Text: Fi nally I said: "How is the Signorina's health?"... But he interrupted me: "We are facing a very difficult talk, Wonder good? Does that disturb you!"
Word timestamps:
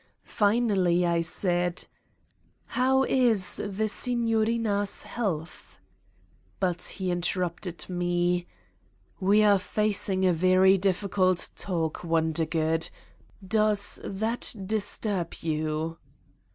Fi 0.23 0.57
nally 0.57 1.05
I 1.05 1.21
said: 1.21 1.85
"How 2.65 3.03
is 3.03 3.57
the 3.57 3.87
Signorina's 3.87 5.03
health?"... 5.03 5.77
But 6.59 6.81
he 6.81 7.11
interrupted 7.11 7.87
me: 7.87 8.47
"We 9.19 9.43
are 9.43 9.59
facing 9.59 10.25
a 10.25 10.33
very 10.33 10.75
difficult 10.79 11.49
talk, 11.55 12.03
Wonder 12.03 12.45
good? 12.45 12.89
Does 13.47 13.99
that 14.03 14.55
disturb 14.65 15.35
you!" 15.41 15.99